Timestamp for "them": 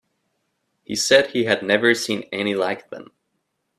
2.89-3.11